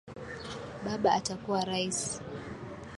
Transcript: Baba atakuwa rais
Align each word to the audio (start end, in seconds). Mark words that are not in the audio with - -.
Baba 0.83 1.09
atakuwa 1.17 1.61
rais 1.69 1.99